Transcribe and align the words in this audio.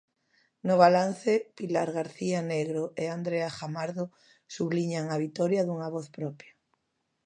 No 0.69 0.75
balance, 0.83 1.33
Pilar 1.59 1.87
García 1.99 2.39
Negro 2.53 2.83
e 3.03 3.05
Andrea 3.17 3.49
Jamardo 3.57 4.05
subliñan 4.55 5.05
a 5.09 5.21
vitoria 5.25 5.61
dunha 5.63 5.87
voz 5.95 6.07
propia. 6.17 6.53